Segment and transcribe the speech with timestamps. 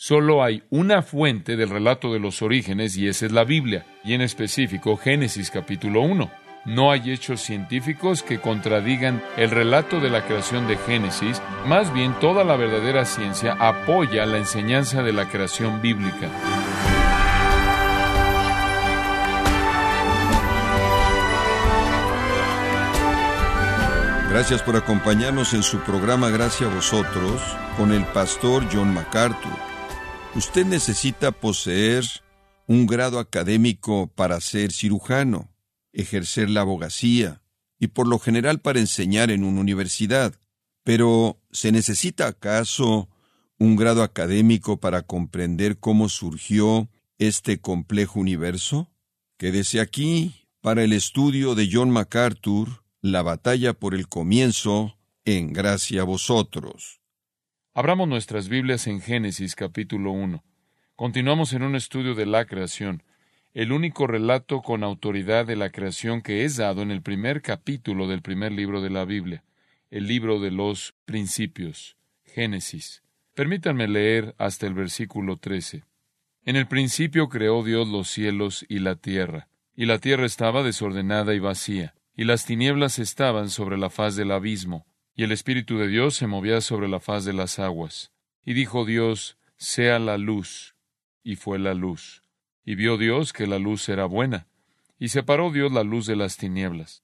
[0.00, 4.14] Solo hay una fuente del relato de los orígenes y esa es la Biblia, y
[4.14, 6.30] en específico Génesis capítulo 1.
[6.66, 12.14] No hay hechos científicos que contradigan el relato de la creación de Génesis, más bien
[12.20, 16.30] toda la verdadera ciencia apoya la enseñanza de la creación bíblica.
[24.30, 27.42] Gracias por acompañarnos en su programa Gracias a vosotros
[27.76, 29.67] con el pastor John MacArthur.
[30.38, 32.04] Usted necesita poseer
[32.68, 35.52] un grado académico para ser cirujano,
[35.92, 37.42] ejercer la abogacía
[37.80, 40.36] y por lo general para enseñar en una universidad.
[40.84, 43.08] Pero, ¿se necesita acaso
[43.58, 48.92] un grado académico para comprender cómo surgió este complejo universo?
[49.38, 56.02] Quédese aquí para el estudio de John MacArthur, La batalla por el comienzo, en gracia
[56.02, 57.00] a vosotros.
[57.78, 60.42] Abramos nuestras Biblias en Génesis capítulo 1.
[60.96, 63.04] Continuamos en un estudio de la creación,
[63.54, 68.08] el único relato con autoridad de la creación que es dado en el primer capítulo
[68.08, 69.44] del primer libro de la Biblia,
[69.92, 73.04] el libro de los principios, Génesis.
[73.34, 75.84] Permítanme leer hasta el versículo 13.
[76.46, 81.32] En el principio creó Dios los cielos y la tierra, y la tierra estaba desordenada
[81.32, 84.84] y vacía, y las tinieblas estaban sobre la faz del abismo,
[85.18, 88.12] y el Espíritu de Dios se movía sobre la faz de las aguas.
[88.44, 90.76] Y dijo Dios, sea la luz.
[91.24, 92.22] Y fue la luz.
[92.64, 94.46] Y vio Dios que la luz era buena.
[94.96, 97.02] Y separó Dios la luz de las tinieblas.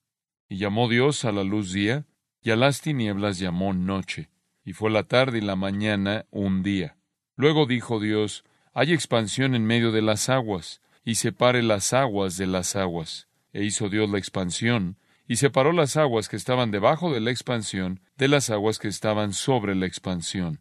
[0.49, 2.07] Y llamó Dios a la luz día,
[2.41, 4.31] y a las tinieblas llamó noche.
[4.65, 6.97] Y fue la tarde y la mañana un día.
[7.35, 12.47] Luego dijo Dios, hay expansión en medio de las aguas, y separe las aguas de
[12.47, 13.27] las aguas.
[13.53, 18.01] E hizo Dios la expansión, y separó las aguas que estaban debajo de la expansión
[18.17, 20.61] de las aguas que estaban sobre la expansión.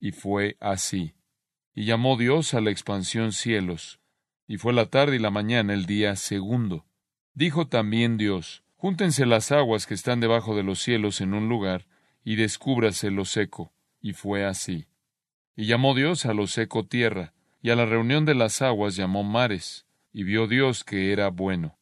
[0.00, 1.14] Y fue así.
[1.74, 4.00] Y llamó Dios a la expansión cielos.
[4.46, 6.86] Y fue la tarde y la mañana el día segundo.
[7.32, 11.86] Dijo también Dios, Júntense las aguas que están debajo de los cielos en un lugar,
[12.22, 13.72] y descúbrase lo seco.
[14.00, 14.86] Y fue así.
[15.56, 19.24] Y llamó Dios a lo seco tierra, y a la reunión de las aguas llamó
[19.24, 21.78] mares, y vio Dios que era bueno.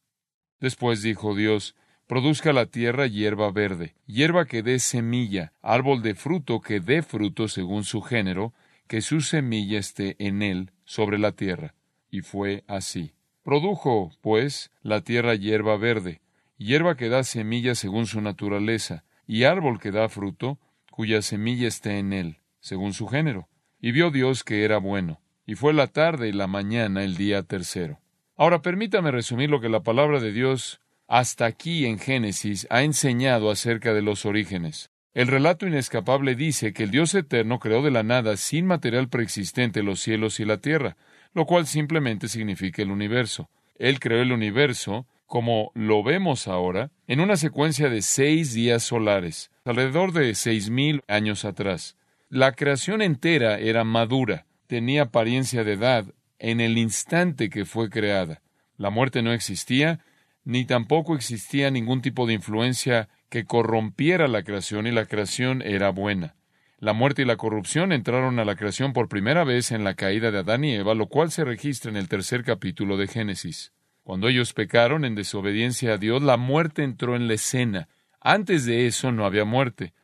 [0.60, 1.74] Después dijo Dios,
[2.12, 7.48] produzca la tierra hierba verde, hierba que dé semilla, árbol de fruto que dé fruto
[7.48, 8.52] según su género,
[8.86, 11.74] que su semilla esté en él sobre la tierra.
[12.10, 13.14] Y fue así.
[13.42, 16.20] Produjo, pues, la tierra hierba verde,
[16.58, 20.58] hierba que da semilla según su naturaleza, y árbol que da fruto,
[20.90, 23.48] cuya semilla esté en él, según su género.
[23.80, 25.22] Y vio Dios que era bueno.
[25.46, 28.00] Y fue la tarde y la mañana el día tercero.
[28.36, 30.81] Ahora permítame resumir lo que la palabra de Dios
[31.12, 34.88] hasta aquí en Génesis ha enseñado acerca de los orígenes.
[35.12, 39.82] El relato inescapable dice que el Dios eterno creó de la nada sin material preexistente
[39.82, 40.96] los cielos y la tierra,
[41.34, 43.50] lo cual simplemente significa el universo.
[43.78, 49.50] Él creó el universo, como lo vemos ahora, en una secuencia de seis días solares,
[49.66, 51.98] alrededor de seis mil años atrás.
[52.30, 56.06] La creación entera era madura, tenía apariencia de edad
[56.38, 58.40] en el instante que fue creada.
[58.78, 60.00] La muerte no existía,
[60.44, 65.90] ni tampoco existía ningún tipo de influencia que corrompiera la creación y la creación era
[65.90, 66.36] buena.
[66.78, 70.32] La muerte y la corrupción entraron a la creación por primera vez en la caída
[70.32, 73.72] de Adán y Eva, lo cual se registra en el tercer capítulo de Génesis.
[74.02, 77.88] Cuando ellos pecaron en desobediencia a Dios, la muerte entró en la escena.
[78.20, 79.94] Antes de eso no había muerte.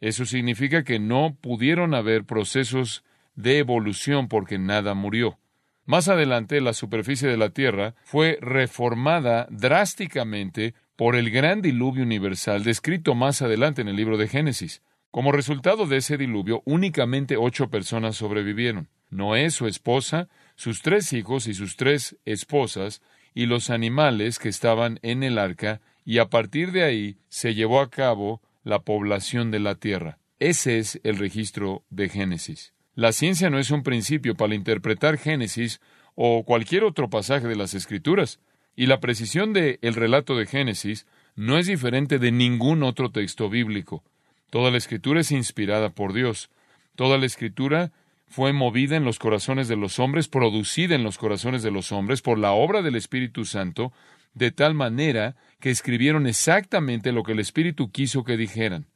[0.00, 3.04] Eso significa que no pudieron haber procesos
[3.36, 5.38] de evolución porque nada murió.
[5.86, 12.64] Más adelante, la superficie de la Tierra fue reformada drásticamente por el gran diluvio universal
[12.64, 14.82] descrito más adelante en el libro de Génesis.
[15.12, 18.88] Como resultado de ese diluvio, únicamente ocho personas sobrevivieron.
[19.10, 23.00] Noé, su esposa, sus tres hijos y sus tres esposas,
[23.32, 27.80] y los animales que estaban en el arca, y a partir de ahí se llevó
[27.80, 30.18] a cabo la población de la tierra.
[30.40, 32.74] Ese es el registro de Génesis.
[32.96, 35.82] La ciencia no es un principio para interpretar Génesis
[36.14, 38.40] o cualquier otro pasaje de las Escrituras,
[38.74, 43.50] y la precisión del el relato de Génesis no es diferente de ningún otro texto
[43.50, 44.02] bíblico.
[44.48, 46.48] Toda la Escritura es inspirada por Dios.
[46.94, 47.92] Toda la Escritura
[48.28, 52.22] fue movida en los corazones de los hombres, producida en los corazones de los hombres
[52.22, 53.92] por la obra del Espíritu Santo,
[54.32, 58.86] de tal manera que escribieron exactamente lo que el Espíritu quiso que dijeran.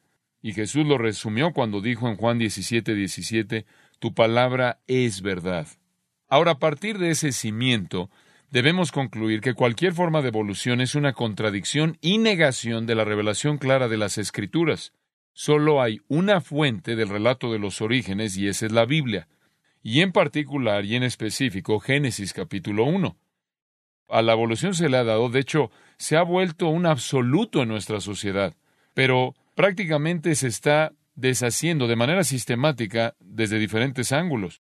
[0.42, 3.66] Y Jesús lo resumió cuando dijo en Juan 17, 17,
[4.00, 5.68] tu palabra es verdad.
[6.28, 8.10] Ahora, a partir de ese cimiento,
[8.50, 13.58] debemos concluir que cualquier forma de evolución es una contradicción y negación de la revelación
[13.58, 14.92] clara de las Escrituras.
[15.32, 19.28] Solo hay una fuente del relato de los orígenes y esa es la Biblia.
[19.82, 23.16] y en particular y en específico Génesis capítulo 1.
[24.10, 27.68] A la evolución se le ha dado, de hecho, se ha vuelto un absoluto en
[27.68, 28.54] nuestra sociedad,
[28.92, 34.62] pero prácticamente se está deshaciendo de manera sistemática desde diferentes ángulos.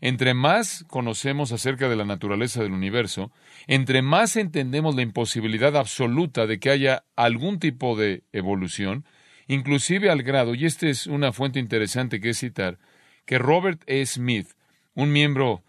[0.00, 3.32] Entre más conocemos acerca de la naturaleza del universo,
[3.66, 9.04] entre más entendemos la imposibilidad absoluta de que haya algún tipo de evolución,
[9.48, 12.78] inclusive al grado, y esta es una fuente interesante que citar,
[13.24, 14.04] que Robert E.
[14.04, 14.48] Smith,
[14.94, 15.62] un miembro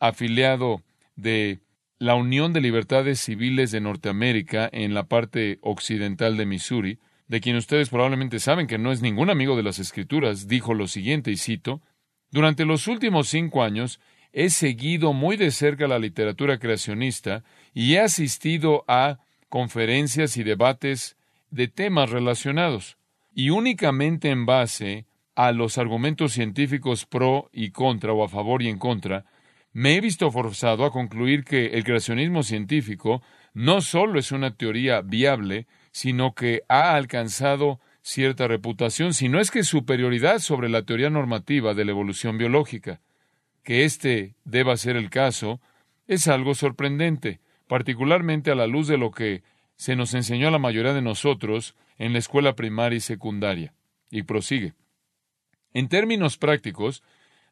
[0.00, 0.82] afiliado
[1.14, 1.60] de
[1.98, 7.56] la Unión de Libertades Civiles de Norteamérica en la parte occidental de Missouri, de quien
[7.56, 11.36] ustedes probablemente saben que no es ningún amigo de las Escrituras, dijo lo siguiente, y
[11.36, 11.82] cito,
[12.30, 14.00] Durante los últimos cinco años
[14.32, 21.16] he seguido muy de cerca la literatura creacionista y he asistido a conferencias y debates
[21.50, 22.98] de temas relacionados,
[23.32, 25.06] y únicamente en base
[25.36, 29.26] a los argumentos científicos pro y contra o a favor y en contra,
[29.72, 33.22] me he visto forzado a concluir que el creacionismo científico
[33.52, 39.52] no solo es una teoría viable, sino que ha alcanzado cierta reputación, si no es
[39.52, 43.00] que superioridad sobre la teoría normativa de la evolución biológica.
[43.62, 45.60] Que este deba ser el caso
[46.08, 47.38] es algo sorprendente,
[47.68, 49.44] particularmente a la luz de lo que
[49.76, 53.72] se nos enseñó a la mayoría de nosotros en la escuela primaria y secundaria.
[54.10, 54.74] Y prosigue.
[55.74, 57.04] En términos prácticos,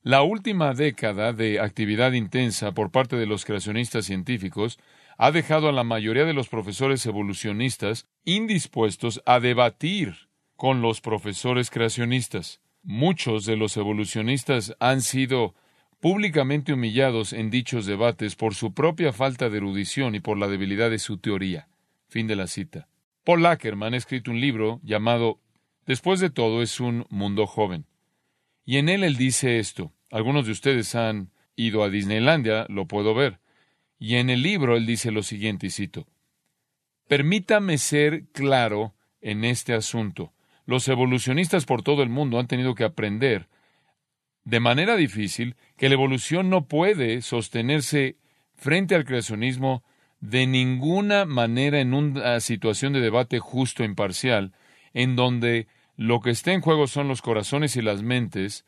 [0.03, 4.81] la última década de actividad intensa por parte de los creacionistas científicos
[5.23, 10.17] ha dejado a la mayoría de los profesores evolucionistas indispuestos a debatir
[10.57, 12.61] con los profesores creacionistas.
[12.83, 15.55] Muchos de los evolucionistas han sido
[16.01, 20.91] públicamente humillados en dichos debates por su propia falta de erudición y por la debilidad
[20.91, 21.69] de su teoría.
[22.09, 22.89] Fin de la cita.
[23.23, 25.39] Paul Ackerman ha escrito un libro llamado
[25.87, 27.87] Después de todo es un mundo joven.
[28.65, 29.93] Y en él él dice esto.
[30.11, 33.39] Algunos de ustedes han ido a Disneylandia, lo puedo ver.
[34.03, 36.09] Y en el libro él dice lo siguiente, y cito,
[37.07, 40.33] Permítame ser claro en este asunto.
[40.67, 43.47] Los evolucionistas por todo el mundo han tenido que aprender
[44.43, 48.17] de manera difícil que la evolución no puede sostenerse
[48.57, 49.85] frente al creacionismo
[50.19, 54.53] de ninguna manera en una situación de debate justo e imparcial,
[54.95, 58.65] en donde lo que está en juego son los corazones y las mentes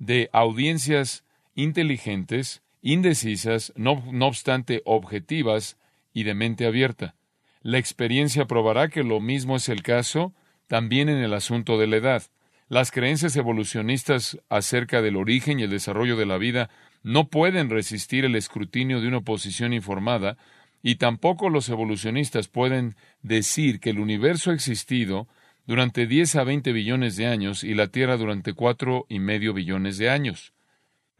[0.00, 1.24] de audiencias
[1.54, 5.78] inteligentes, indecisas, no, obstante objetivas
[6.12, 7.14] y de mente abierta.
[7.62, 10.34] La experiencia probará que lo mismo es el caso
[10.66, 12.22] también en el asunto de la edad.
[12.68, 16.70] Las creencias evolucionistas acerca del origen y el desarrollo de la vida
[17.02, 20.36] no pueden resistir el escrutinio de una oposición informada,
[20.82, 25.28] y tampoco los evolucionistas pueden decir que el universo ha existido
[25.66, 29.96] durante 10 a 20 billones de años y la Tierra durante cuatro y medio billones
[29.98, 30.52] de años.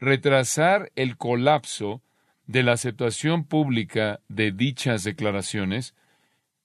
[0.03, 2.01] Retrasar el colapso
[2.45, 5.95] de la aceptación pública de dichas declaraciones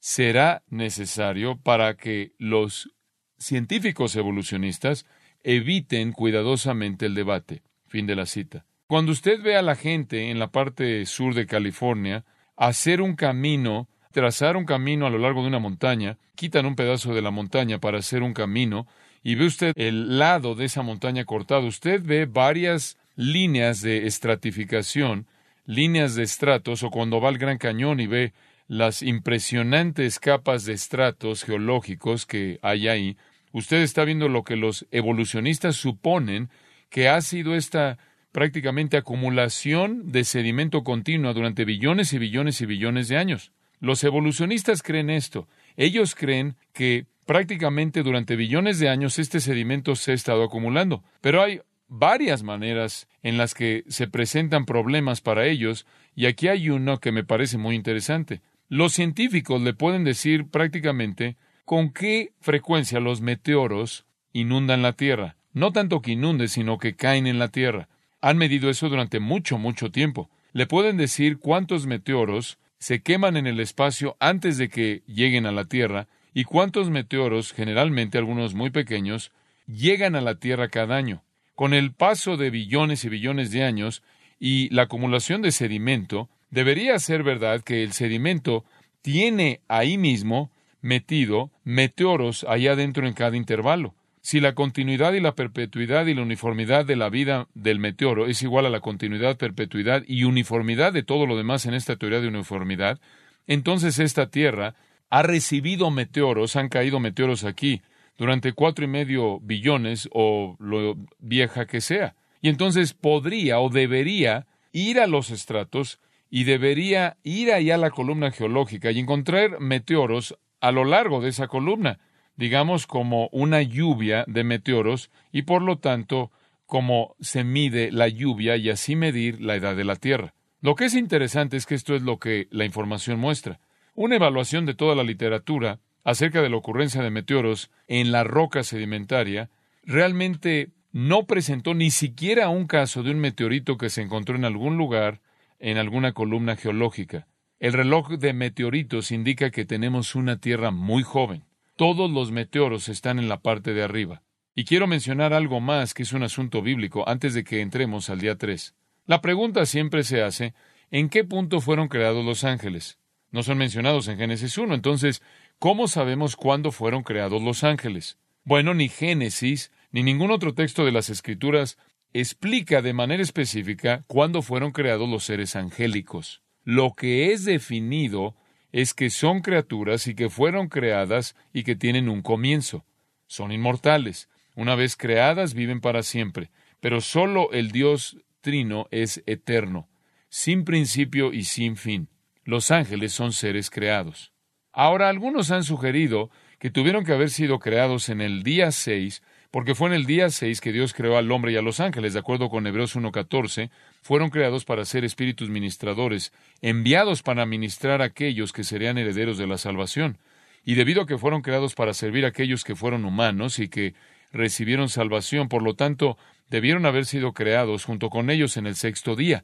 [0.01, 2.91] será necesario para que los
[3.39, 5.07] científicos evolucionistas
[5.45, 7.63] eviten cuidadosamente el debate.
[7.87, 8.65] Fin de la cita.
[8.89, 12.25] Cuando usted ve a la gente en la parte sur de California
[12.57, 17.15] hacer un camino trazar un camino a lo largo de una montaña, quitan un pedazo
[17.15, 18.89] de la montaña para hacer un camino,
[19.23, 25.27] y ve usted el lado de esa montaña cortado, usted ve varias líneas de estratificación,
[25.67, 28.33] líneas de estratos, o cuando va al Gran Cañón y ve
[28.69, 33.17] las impresionantes capas de estratos geológicos que hay ahí,
[33.51, 36.49] usted está viendo lo que los evolucionistas suponen
[36.91, 37.99] que ha sido esta
[38.31, 43.51] prácticamente acumulación de sedimento continua durante billones y billones y billones de años.
[43.81, 45.49] Los evolucionistas creen esto.
[45.77, 51.03] Ellos creen que prácticamente durante billones de años este sedimento se ha estado acumulando.
[51.21, 56.71] Pero hay varias maneras en las que se presentan problemas para ellos, y aquí hay
[56.71, 58.41] uno que me parece muy interesante.
[58.69, 65.37] Los científicos le pueden decir prácticamente con qué frecuencia los meteoros inundan la Tierra.
[65.53, 67.89] No tanto que inunden, sino que caen en la Tierra.
[68.21, 70.31] Han medido eso durante mucho, mucho tiempo.
[70.53, 75.53] Le pueden decir cuántos meteoros se queman en el espacio antes de que lleguen a
[75.53, 79.33] la Tierra y cuántos meteoros, generalmente algunos muy pequeños,
[79.67, 81.23] llegan a la Tierra cada año.
[81.59, 84.05] Con el paso de billones y billones de años
[84.39, 88.65] y la acumulación de sedimento, debería ser verdad que el sedimento
[89.03, 93.97] tiene ahí mismo metido meteoros allá adentro en cada intervalo.
[94.21, 98.41] Si la continuidad y la perpetuidad y la uniformidad de la vida del meteoro es
[98.45, 102.29] igual a la continuidad, perpetuidad y uniformidad de todo lo demás en esta teoría de
[102.29, 103.01] uniformidad,
[103.49, 104.77] entonces esta Tierra
[105.11, 107.83] ha recibido meteoros, han caído meteoros aquí
[108.19, 112.17] durante cuatro y medio billones o lo vieja que sea.
[112.43, 117.91] Y entonces podría o debería ir a los estratos y debería ir allá a la
[117.91, 122.01] columna geológica y encontrar meteoros a lo largo de esa columna,
[122.37, 126.31] digamos como una lluvia de meteoros y por lo tanto
[126.67, 130.35] como se mide la lluvia y así medir la edad de la Tierra.
[130.61, 133.61] Lo que es interesante es que esto es lo que la información muestra.
[133.95, 138.63] Una evaluación de toda la literatura acerca de la ocurrencia de meteoros en la roca
[138.63, 139.51] sedimentaria
[139.85, 144.79] realmente no presentó ni siquiera un caso de un meteorito que se encontró en algún
[144.79, 145.21] lugar
[145.59, 147.27] en alguna columna geológica.
[147.61, 151.45] El reloj de meteoritos indica que tenemos una Tierra muy joven.
[151.77, 154.23] Todos los meteoros están en la parte de arriba.
[154.55, 158.21] Y quiero mencionar algo más que es un asunto bíblico antes de que entremos al
[158.21, 158.75] día 3.
[159.05, 160.55] La pregunta siempre se hace,
[160.91, 162.99] ¿en qué punto fueron creados los ángeles?
[163.31, 165.23] No son mencionados en Génesis 1, entonces,
[165.59, 168.19] ¿cómo sabemos cuándo fueron creados los ángeles?
[168.45, 171.79] Bueno, ni Génesis ni ningún otro texto de las Escrituras
[172.13, 176.43] explica de manera específica cuándo fueron creados los seres angélicos.
[176.65, 178.37] Lo que es definido
[178.73, 182.85] es que son criaturas y que fueron creadas y que tienen un comienzo.
[183.27, 184.29] Son inmortales.
[184.55, 186.51] Una vez creadas viven para siempre.
[186.81, 189.89] Pero solo el Dios Trino es eterno,
[190.29, 192.09] sin principio y sin fin.
[192.45, 194.33] Los ángeles son seres creados.
[194.79, 196.31] Ahora algunos han sugerido
[196.61, 200.31] que tuvieron que haber sido creados en el día seis porque fue en el día
[200.31, 203.71] seis que Dios creó al hombre y a los ángeles, de acuerdo con Hebreos 1.14,
[204.03, 206.33] fueron creados para ser espíritus ministradores,
[206.63, 210.19] enviados para ministrar a aquellos que serían herederos de la salvación.
[210.65, 213.95] Y debido a que fueron creados para servir a aquellos que fueron humanos y que
[214.33, 216.17] recibieron salvación, por lo tanto,
[216.51, 219.43] debieron haber sido creados junto con ellos en el sexto día.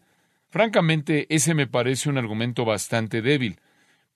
[0.50, 3.59] Francamente, ese me parece un argumento bastante débil,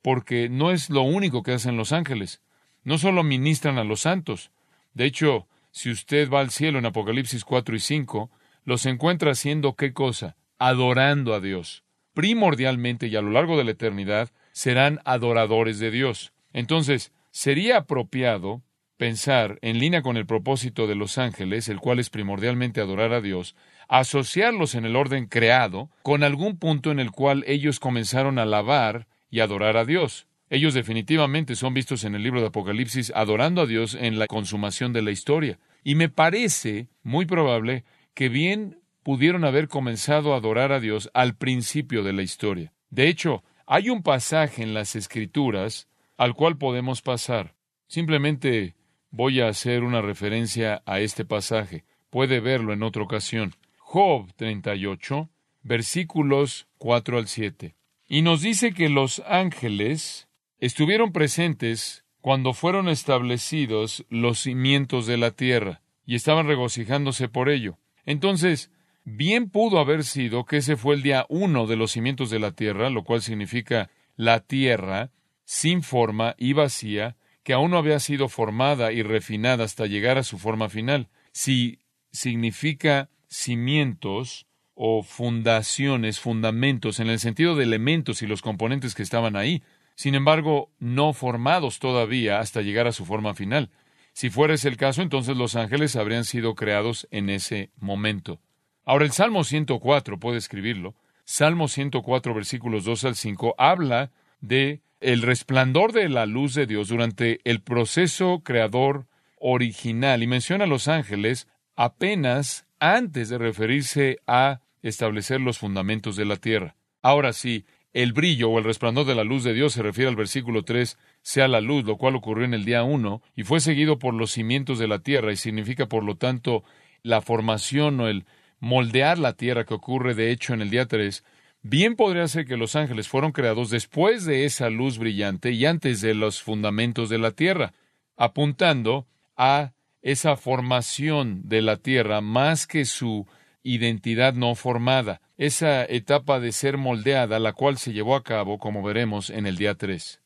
[0.02, 2.40] porque no es lo único que hacen los ángeles.
[2.84, 4.50] No solo ministran a los santos.
[4.94, 8.30] De hecho, si usted va al cielo en Apocalipsis 4 y 5,
[8.64, 10.36] los encuentra haciendo qué cosa?
[10.58, 11.84] Adorando a Dios.
[12.14, 16.32] Primordialmente y a lo largo de la eternidad serán adoradores de Dios.
[16.52, 18.62] Entonces, sería apropiado
[18.98, 23.20] pensar, en línea con el propósito de los ángeles, el cual es primordialmente adorar a
[23.20, 23.54] Dios,
[23.88, 29.06] asociarlos en el orden creado con algún punto en el cual ellos comenzaron a alabar
[29.30, 30.26] y adorar a Dios.
[30.50, 34.92] Ellos definitivamente son vistos en el libro de Apocalipsis adorando a Dios en la consumación
[34.92, 35.58] de la historia.
[35.84, 41.36] Y me parece muy probable que bien pudieron haber comenzado a adorar a Dios al
[41.36, 42.72] principio de la historia.
[42.90, 47.54] De hecho, hay un pasaje en las Escrituras al cual podemos pasar.
[47.86, 48.74] Simplemente
[49.10, 51.84] voy a hacer una referencia a este pasaje.
[52.10, 53.54] Puede verlo en otra ocasión.
[53.78, 55.30] Job 38,
[55.62, 57.77] versículos 4 al 7.
[58.08, 65.32] Y nos dice que los ángeles estuvieron presentes cuando fueron establecidos los cimientos de la
[65.32, 67.78] tierra, y estaban regocijándose por ello.
[68.06, 68.70] Entonces,
[69.04, 72.52] bien pudo haber sido que ese fue el día uno de los cimientos de la
[72.52, 75.10] tierra, lo cual significa la tierra,
[75.44, 80.22] sin forma y vacía, que aún no había sido formada y refinada hasta llegar a
[80.22, 81.08] su forma final.
[81.32, 84.47] Si significa cimientos
[84.80, 89.60] o fundaciones, fundamentos, en el sentido de elementos y los componentes que estaban ahí,
[89.96, 93.70] sin embargo, no formados todavía hasta llegar a su forma final.
[94.12, 98.38] Si fuera ese el caso, entonces los ángeles habrían sido creados en ese momento.
[98.84, 100.94] Ahora, el Salmo 104, puede escribirlo,
[101.24, 106.86] Salmo 104, versículos 2 al 5, habla de el resplandor de la luz de Dios
[106.86, 109.06] durante el proceso creador
[109.40, 116.24] original y menciona a los ángeles apenas antes de referirse a establecer los fundamentos de
[116.24, 116.76] la tierra.
[117.02, 120.16] Ahora sí, el brillo o el resplandor de la luz de Dios se refiere al
[120.16, 123.98] versículo 3, sea la luz, lo cual ocurrió en el día 1 y fue seguido
[123.98, 126.64] por los cimientos de la tierra y significa por lo tanto
[127.02, 128.26] la formación o el
[128.60, 131.24] moldear la tierra que ocurre de hecho en el día 3,
[131.62, 136.00] bien podría ser que los ángeles fueron creados después de esa luz brillante y antes
[136.00, 137.72] de los fundamentos de la tierra,
[138.16, 139.06] apuntando
[139.36, 143.26] a esa formación de la tierra más que su
[143.74, 148.82] identidad no formada, esa etapa de ser moldeada, la cual se llevó a cabo, como
[148.82, 150.20] veremos, en el día 3.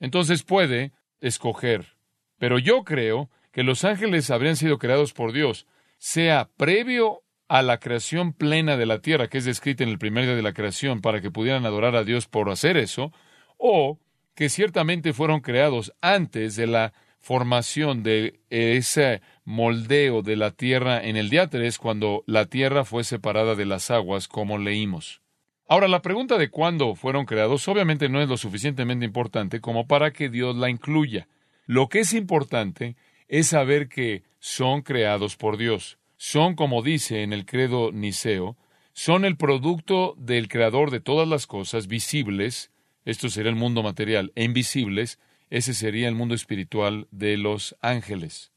[0.00, 1.96] Entonces puede escoger.
[2.38, 5.66] Pero yo creo que los ángeles habrían sido creados por Dios,
[5.98, 10.24] sea previo a la creación plena de la tierra, que es descrita en el primer
[10.24, 13.12] día de la creación, para que pudieran adorar a Dios por hacer eso,
[13.56, 13.98] o
[14.34, 21.16] que ciertamente fueron creados antes de la formación de ese moldeo de la tierra en
[21.16, 25.22] el día 3 cuando la tierra fue separada de las aguas, como leímos.
[25.66, 30.12] Ahora, la pregunta de cuándo fueron creados obviamente no es lo suficientemente importante como para
[30.12, 31.28] que Dios la incluya.
[31.64, 35.98] Lo que es importante es saber que son creados por Dios.
[36.18, 38.58] son, como dice en el credo niceo,
[38.92, 42.70] son el producto del creador de todas las cosas visibles,
[43.06, 48.52] esto sería el mundo material, e invisibles, ese sería el mundo espiritual de los ángeles.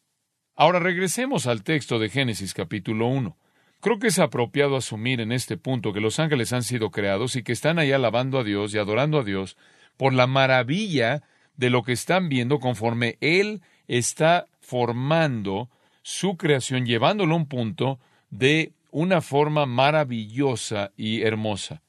[0.55, 3.37] Ahora regresemos al texto de Génesis capítulo 1.
[3.79, 7.43] Creo que es apropiado asumir en este punto que los ángeles han sido creados y
[7.43, 9.57] que están ahí alabando a Dios y adorando a Dios
[9.97, 11.23] por la maravilla
[11.55, 15.69] de lo que están viendo conforme Él está formando
[16.03, 21.81] su creación, llevándolo a un punto de una forma maravillosa y hermosa.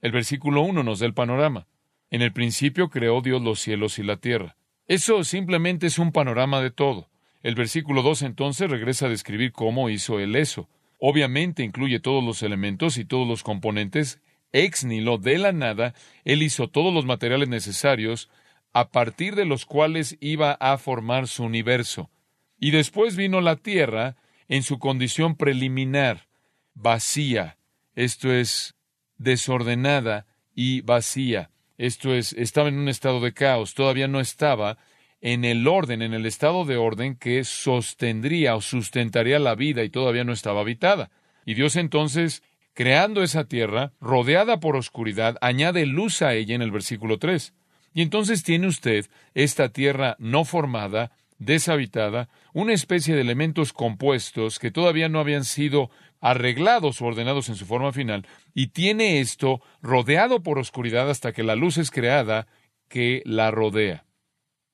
[0.00, 1.66] El versículo 1 nos da el panorama.
[2.10, 4.56] En el principio creó Dios los cielos y la tierra.
[4.86, 7.08] Eso simplemente es un panorama de todo.
[7.46, 10.68] El versículo 2 entonces regresa a describir cómo hizo él eso.
[10.98, 14.20] Obviamente incluye todos los elementos y todos los componentes.
[14.50, 18.30] Ex nihilo, de la nada, él hizo todos los materiales necesarios
[18.72, 22.10] a partir de los cuales iba a formar su universo.
[22.58, 24.16] Y después vino la tierra
[24.48, 26.26] en su condición preliminar,
[26.74, 27.58] vacía,
[27.94, 28.74] esto es,
[29.18, 34.78] desordenada y vacía, esto es, estaba en un estado de caos, todavía no estaba
[35.26, 39.90] en el orden, en el estado de orden que sostendría o sustentaría la vida y
[39.90, 41.10] todavía no estaba habitada.
[41.44, 46.70] Y Dios entonces, creando esa tierra, rodeada por oscuridad, añade luz a ella en el
[46.70, 47.54] versículo 3.
[47.92, 54.70] Y entonces tiene usted esta tierra no formada, deshabitada, una especie de elementos compuestos que
[54.70, 55.90] todavía no habían sido
[56.20, 61.42] arreglados o ordenados en su forma final, y tiene esto rodeado por oscuridad hasta que
[61.42, 62.46] la luz es creada
[62.88, 64.05] que la rodea.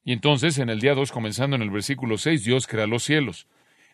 [0.05, 3.47] Y entonces, en el día 2, comenzando en el versículo 6, Dios crea los cielos.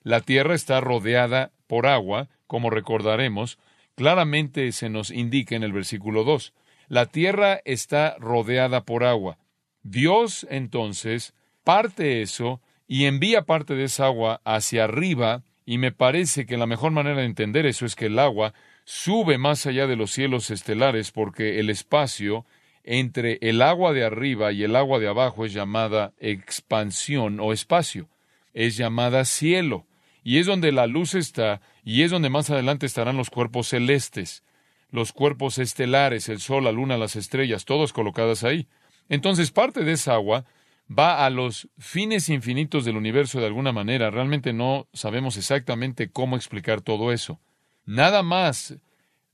[0.03, 3.59] La tierra está rodeada por agua, como recordaremos,
[3.95, 6.55] claramente se nos indica en el versículo 2.
[6.89, 9.39] La tierra está rodeada por agua.
[9.83, 11.35] Dios entonces
[11.65, 16.67] parte eso y envía parte de esa agua hacia arriba, y me parece que la
[16.67, 20.51] mejor manera de entender eso es que el agua sube más allá de los cielos
[20.51, 22.47] estelares porque el espacio
[22.89, 28.09] entre el agua de arriba y el agua de abajo es llamada expansión o espacio,
[28.55, 29.87] es llamada cielo,
[30.25, 34.43] y es donde la luz está, y es donde más adelante estarán los cuerpos celestes
[34.91, 38.69] los cuerpos estelares, el Sol, la Luna, las estrellas, todos colocadas ahí.
[39.09, 40.47] Entonces parte de esa agua
[40.91, 44.11] va a los fines infinitos del universo de alguna manera.
[44.11, 47.41] Realmente no sabemos exactamente cómo explicar todo eso.
[47.85, 48.77] Nada más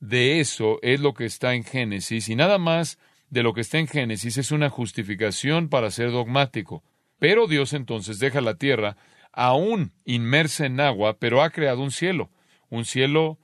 [0.01, 2.99] de eso es lo que está en Génesis y nada más
[3.31, 6.83] de lo que está en Génesis es una justificación para ser dogmático.
[7.19, 8.97] Pero Dios entonces deja la tierra
[9.33, 12.31] aún inmersa en agua, pero ha creado un cielo,
[12.69, 13.39] un cielo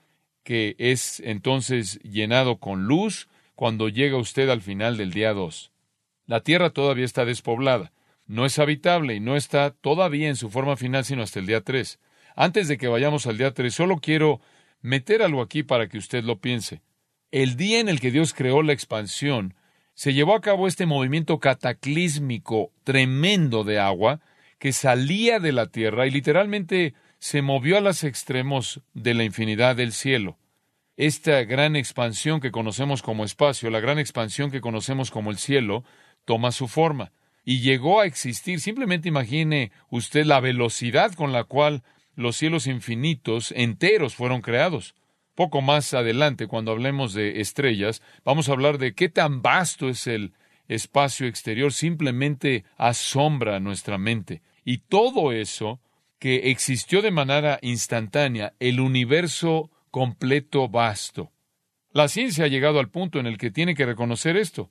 [0.44, 5.72] que es entonces llenado con luz cuando llega usted al final del día 2.
[6.26, 7.92] La tierra todavía está despoblada,
[8.26, 11.62] no es habitable y no está todavía en su forma final sino hasta el día
[11.62, 11.98] 3.
[12.36, 14.40] Antes de que vayamos al día 3, solo quiero
[14.80, 16.80] meter algo aquí para que usted lo piense.
[17.32, 19.54] El día en el que Dios creó la expansión,
[20.00, 24.20] se llevó a cabo este movimiento cataclísmico tremendo de agua
[24.58, 29.76] que salía de la tierra y literalmente se movió a los extremos de la infinidad
[29.76, 30.38] del cielo.
[30.96, 35.84] Esta gran expansión que conocemos como espacio, la gran expansión que conocemos como el cielo,
[36.24, 37.12] toma su forma
[37.44, 38.60] y llegó a existir.
[38.60, 41.82] Simplemente imagine usted la velocidad con la cual
[42.14, 44.94] los cielos infinitos enteros fueron creados.
[45.40, 50.06] Poco más adelante, cuando hablemos de estrellas, vamos a hablar de qué tan vasto es
[50.06, 50.34] el
[50.68, 54.42] espacio exterior, simplemente asombra nuestra mente.
[54.66, 55.80] Y todo eso
[56.18, 61.32] que existió de manera instantánea el universo completo vasto.
[61.94, 64.70] La ciencia ha llegado al punto en el que tiene que reconocer esto.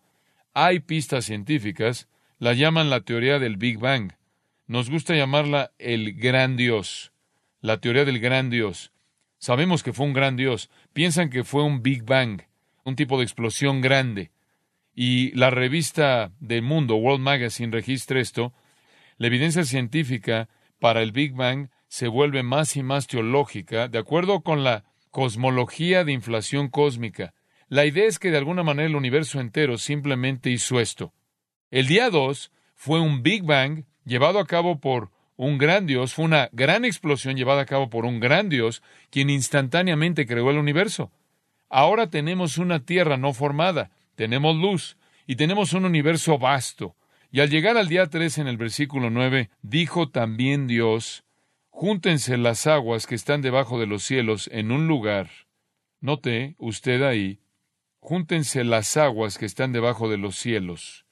[0.54, 4.12] Hay pistas científicas, la llaman la teoría del Big Bang.
[4.68, 7.12] Nos gusta llamarla el gran Dios,
[7.60, 8.92] la teoría del gran Dios.
[9.40, 10.70] Sabemos que fue un gran Dios.
[10.94, 12.42] Piensan que fue un Big Bang,
[12.84, 14.32] un tipo de explosión grande.
[14.94, 18.54] Y la revista del mundo, World Magazine, registra esto.
[19.18, 24.42] La evidencia científica para el Big Bang se vuelve más y más teológica, de acuerdo
[24.42, 27.34] con la cosmología de inflación cósmica.
[27.70, 31.14] La idea es que de alguna manera el universo entero simplemente hizo esto.
[31.72, 36.26] El día 2 fue un Big Bang llevado a cabo por un gran Dios, fue
[36.26, 41.14] una gran explosión llevada a cabo por un gran Dios, quien instantáneamente creó el universo.
[41.70, 46.98] Ahora tenemos una tierra no formada, tenemos luz y tenemos un universo vasto.
[47.32, 51.24] Y al llegar al día 3 en el versículo 9, dijo también Dios,
[51.70, 55.30] Júntense las aguas que están debajo de los cielos en un lugar.
[56.02, 57.40] Note usted ahí,
[58.02, 61.06] júntense las aguas que están debajo de los cielos.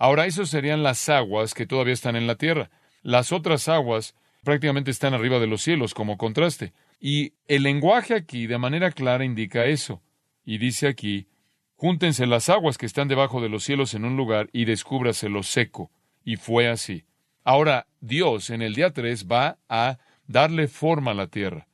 [0.00, 2.70] Ahora, esas serían las aguas que todavía están en la tierra.
[3.02, 6.72] Las otras aguas prácticamente están arriba de los cielos como contraste.
[7.00, 10.02] Y el lenguaje aquí de manera clara indica eso.
[10.44, 11.28] Y dice aquí,
[11.76, 15.42] júntense las aguas que están debajo de los cielos en un lugar y descúbrase lo
[15.42, 15.90] seco.
[16.24, 17.04] Y fue así.
[17.44, 21.66] Ahora, Dios en el día 3 va a darle forma a la tierra.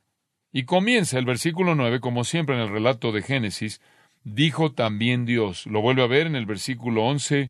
[0.51, 3.81] Y comienza el versículo 9, como siempre en el relato de Génesis,
[4.23, 5.65] dijo también Dios.
[5.65, 7.49] Lo vuelve a ver en el versículo 11,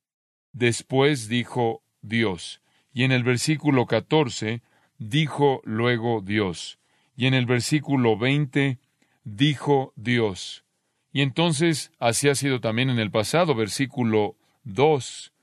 [0.53, 2.61] después dijo Dios.
[2.95, 4.61] Y en el versículo 14,
[4.99, 6.79] dijo luego Dios.
[7.17, 8.79] Y en el versículo 20,
[9.25, 10.63] dijo Dios.
[11.11, 15.33] Y entonces así ha sido también en el pasado, versículo 2,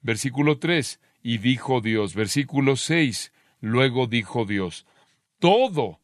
[0.00, 2.14] versículo 3, y dijo Dios.
[2.14, 4.86] Versículo 6, luego dijo Dios.
[5.38, 6.00] Todo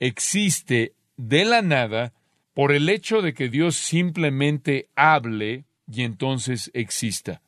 [0.00, 2.14] existe de la nada
[2.52, 7.42] por el hecho de que Dios simplemente hable y entonces exista.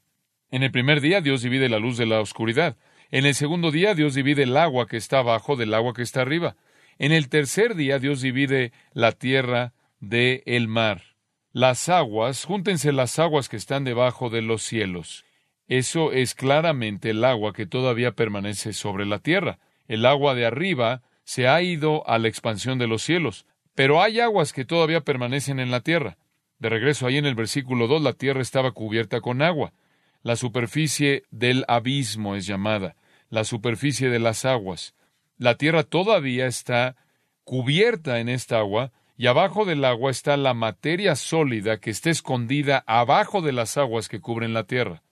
[0.52, 2.76] En el primer día Dios divide la luz de la oscuridad.
[3.10, 6.22] En el segundo día Dios divide el agua que está abajo del agua que está
[6.22, 6.56] arriba.
[6.98, 11.02] En el tercer día Dios divide la tierra del el mar.
[11.52, 15.24] Las aguas, júntense las aguas que están debajo de los cielos.
[15.66, 19.58] Eso es claramente el agua que todavía permanece sobre la tierra.
[19.88, 24.20] El agua de arriba se ha ido a la expansión de los cielos, pero hay
[24.20, 26.16] aguas que todavía permanecen en la tierra.
[26.60, 29.72] De regreso ahí en el versículo 2, la tierra estaba cubierta con agua.
[30.22, 32.94] La superficie del abismo es llamada,
[33.30, 34.94] la superficie de las aguas.
[35.38, 36.96] La tierra todavía está
[37.44, 42.84] cubierta en esta agua, y abajo del agua está la materia sólida que está escondida
[42.86, 45.02] abajo de las aguas que cubren la tierra.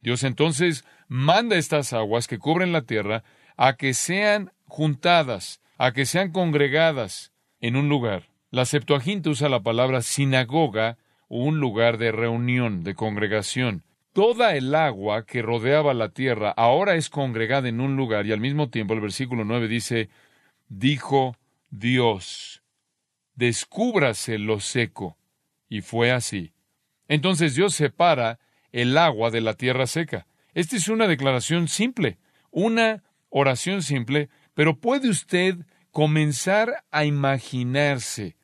[0.00, 3.22] Dios entonces manda estas aguas que cubren la tierra
[3.56, 8.24] a que sean juntadas, a que sean congregadas en un lugar.
[8.50, 10.98] La Septuaginta usa la palabra sinagoga
[11.28, 13.83] o un lugar de reunión, de congregación.
[14.14, 18.38] Toda el agua que rodeaba la tierra ahora es congregada en un lugar y al
[18.38, 20.08] mismo tiempo el versículo 9 dice,
[20.68, 21.36] dijo
[21.70, 22.62] Dios,
[23.34, 25.18] descúbrase lo seco.
[25.68, 26.52] Y fue así.
[27.08, 28.38] Entonces Dios separa
[28.70, 30.28] el agua de la tierra seca.
[30.52, 32.18] Esta es una declaración simple,
[32.52, 35.56] una oración simple, pero ¿puede usted
[35.90, 38.36] comenzar a imaginarse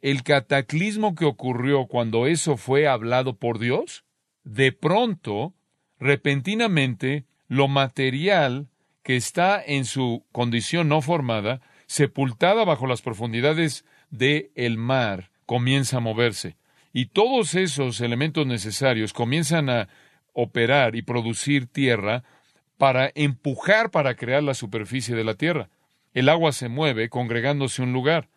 [0.00, 4.02] el cataclismo que ocurrió cuando eso fue hablado por Dios?
[4.50, 5.54] De pronto,
[6.00, 8.66] repentinamente, lo material
[9.04, 15.98] que está en su condición no formada, sepultada bajo las profundidades del el mar, comienza
[15.98, 16.56] a moverse
[16.92, 19.88] y todos esos elementos necesarios comienzan a
[20.32, 22.24] operar y producir tierra
[22.76, 25.68] para empujar para crear la superficie de la tierra.
[26.12, 28.28] El agua se mueve congregándose un lugar.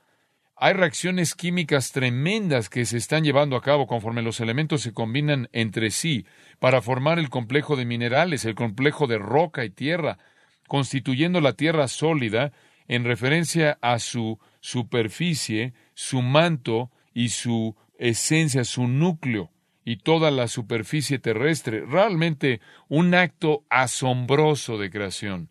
[0.56, 5.50] Hay reacciones químicas tremendas que se están llevando a cabo conforme los elementos se combinan
[5.52, 6.26] entre sí
[6.60, 10.20] para formar el complejo de minerales, el complejo de roca y tierra,
[10.68, 12.54] constituyendo la tierra sólida
[12.88, 19.52] en referencia a su superficie, su manto y su esencia, su núcleo
[19.84, 25.50] y toda la superficie terrestre, realmente un acto asombroso de creación.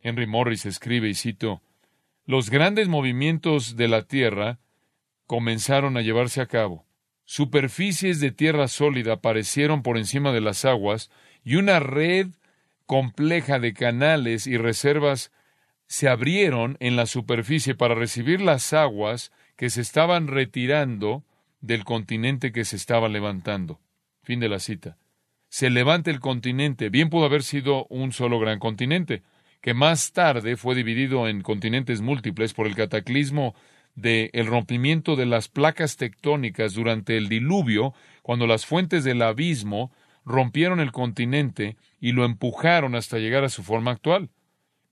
[0.00, 1.62] Henry Morris escribe, y cito,
[2.28, 4.58] Los grandes movimientos de la Tierra
[5.26, 6.84] comenzaron a llevarse a cabo.
[7.24, 11.10] Superficies de tierra sólida aparecieron por encima de las aguas
[11.42, 12.26] y una red
[12.84, 15.32] compleja de canales y reservas
[15.86, 21.24] se abrieron en la superficie para recibir las aguas que se estaban retirando
[21.62, 23.80] del continente que se estaba levantando.
[24.22, 24.98] Fin de la cita.
[25.48, 29.22] Se levanta el continente, bien pudo haber sido un solo gran continente,
[29.60, 33.54] que más tarde fue dividido en continentes múltiples por el cataclismo
[33.94, 39.90] de el rompimiento de las placas tectónicas durante el diluvio, cuando las fuentes del abismo
[40.24, 44.30] rompieron el continente y lo empujaron hasta llegar a su forma actual.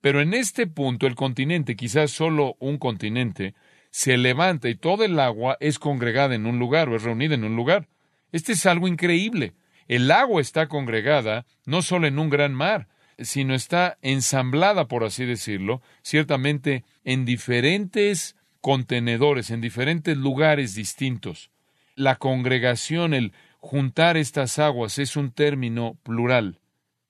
[0.00, 3.54] Pero en este punto el continente, quizás solo un continente,
[3.90, 7.44] se levanta y toda el agua es congregada en un lugar o es reunida en
[7.44, 7.88] un lugar.
[8.32, 9.54] Este es algo increíble.
[9.88, 15.24] El agua está congregada no solo en un gran mar, sino está ensamblada, por así
[15.24, 21.50] decirlo, ciertamente en diferentes contenedores, en diferentes lugares distintos.
[21.94, 26.60] La congregación, el juntar estas aguas, es un término plural.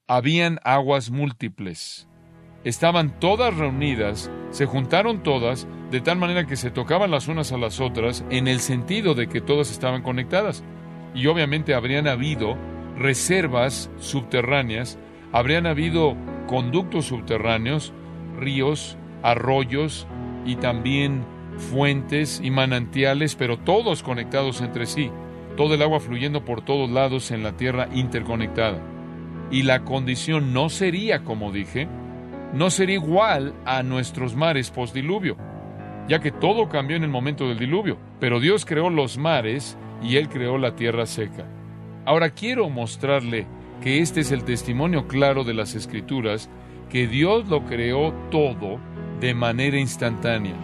[0.06, 2.06] Habían aguas múltiples
[2.66, 7.58] estaban todas reunidas, se juntaron todas, de tal manera que se tocaban las unas a
[7.58, 10.64] las otras, en el sentido de que todas estaban conectadas.
[11.14, 12.58] Y obviamente habrían habido
[12.98, 14.98] reservas subterráneas,
[15.36, 17.92] habrían habido conductos subterráneos,
[18.38, 20.06] ríos, arroyos
[20.46, 21.26] y también
[21.58, 25.10] fuentes y manantiales, pero todos conectados entre sí,
[25.58, 28.78] todo el agua fluyendo por todos lados en la tierra interconectada.
[29.50, 31.86] Y la condición no sería, como dije,
[32.54, 35.36] no sería igual a nuestros mares postdiluvio.
[36.08, 40.16] ya que todo cambió en el momento del diluvio, pero Dios creó los mares y
[40.16, 41.44] Él creó la tierra seca.
[42.06, 43.46] Ahora quiero mostrarle
[43.80, 46.48] que este es el testimonio claro de las Escrituras,
[46.90, 48.80] que Dios lo creó todo
[49.20, 50.56] de manera instantánea.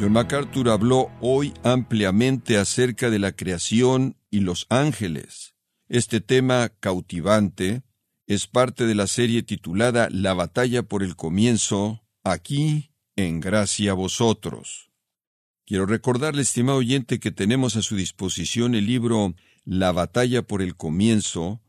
[0.00, 5.54] John MacArthur habló hoy ampliamente acerca de la creación y los ángeles.
[5.88, 7.82] Este tema cautivante
[8.26, 13.94] es parte de la serie titulada La batalla por el comienzo, aquí en gracia a
[13.94, 14.91] vosotros.
[15.64, 20.76] Quiero recordarle, estimado oyente, que tenemos a su disposición el libro La batalla por el
[20.76, 21.60] comienzo,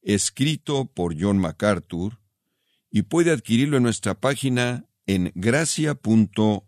[0.00, 2.18] escrito por John MacArthur,
[2.90, 6.66] y puede adquirirlo en nuestra página en gracia.org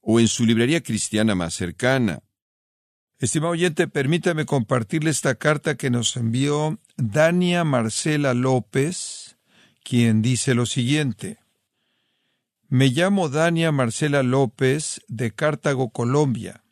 [0.00, 2.22] o en su librería cristiana más cercana.
[3.18, 9.38] Estimado oyente, permítame compartirle esta carta que nos envió Dania Marcela López,
[9.82, 11.38] quien dice lo siguiente.
[12.68, 16.64] Me llamo Dania Marcela López de Cartago, Colombia.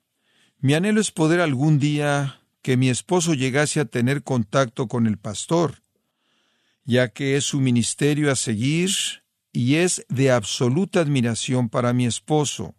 [0.58, 5.18] Mi anhelo es poder algún día que mi esposo llegase a tener contacto con el
[5.18, 5.82] pastor,
[6.84, 8.90] ya que es su ministerio a seguir
[9.52, 12.74] y es de absoluta admiración para mi esposo,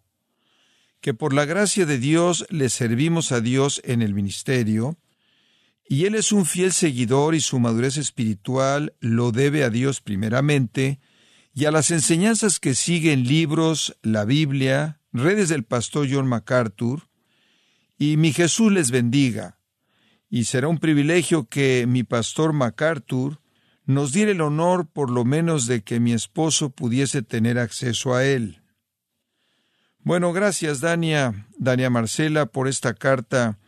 [1.00, 4.98] que por la gracia de Dios le servimos a Dios en el ministerio,
[5.88, 11.00] y él es un fiel seguidor y su madurez espiritual lo debe a Dios primeramente,
[11.56, 17.08] y a las enseñanzas que siguen libros, la Biblia, redes del pastor John MacArthur,
[17.96, 19.58] y mi Jesús les bendiga.
[20.28, 23.40] Y será un privilegio que mi pastor MacArthur
[23.86, 28.26] nos diera el honor por lo menos de que mi esposo pudiese tener acceso a
[28.26, 28.60] él.
[30.00, 33.58] Bueno, gracias Dania, Dania Marcela, por esta carta.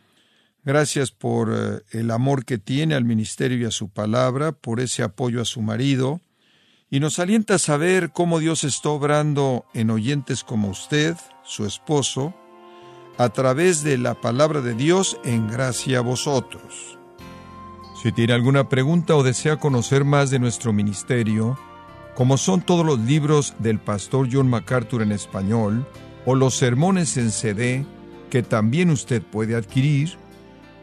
[0.63, 5.01] Gracias por eh, el amor que tiene al ministerio y a su palabra, por ese
[5.01, 6.21] apoyo a su marido
[6.91, 12.33] y nos alienta saber cómo Dios está obrando en oyentes como usted, su esposo,
[13.17, 16.97] a través de la palabra de Dios en gracia a vosotros.
[18.01, 21.59] Si tiene alguna pregunta o desea conocer más de nuestro ministerio,
[22.15, 25.85] como son todos los libros del pastor John MacArthur en español,
[26.25, 27.85] o los sermones en CD,
[28.29, 30.17] que también usted puede adquirir,